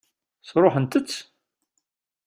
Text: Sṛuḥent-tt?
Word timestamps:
Sṛuḥent-tt? 0.47 1.17